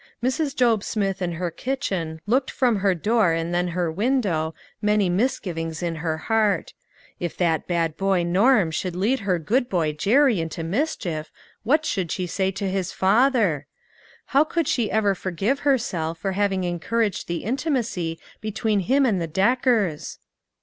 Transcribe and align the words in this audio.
Mrs. 0.23 0.55
Job 0.55 0.83
Smith 0.83 1.21
in 1.21 1.33
her 1.33 1.51
kitchen, 1.51 2.21
looked 2.25 2.49
from 2.49 2.77
her 2.77 2.95
door 2.95 3.33
and 3.33 3.53
then 3.53 3.67
her 3.67 3.91
window, 3.91 4.55
many 4.81 5.09
misgivings 5.09 5.83
in 5.83 5.97
her 5.97 6.17
heart; 6.17 6.73
if 7.19 7.37
that 7.37 7.67
bad 7.67 7.97
boy 7.97 8.23
Norm 8.23 8.71
should 8.71 8.95
lead 8.95 9.19
her 9.19 9.37
good 9.37 9.69
boy 9.69 9.93
Jerry 9.93 10.39
into 10.39 10.63
mis 10.63 10.95
chief 10.95 11.31
what 11.61 11.85
should 11.85 12.11
she 12.11 12.25
say 12.25 12.49
to 12.49 12.67
his 12.67 12.91
father? 12.91 13.67
How 14.33 14.43
could 14.43 14.67
she 14.67 14.89
ever 14.89 15.13
forgive 15.13 15.59
herself 15.59 16.17
for 16.17 16.31
having 16.31 16.65
en 16.65 16.79
couraged 16.79 17.27
the 17.27 17.43
intimacy 17.43 18.17
between 18.39 18.79
him 18.79 19.05
and 19.05 19.21
the 19.21 19.27
Deckers 19.27 20.17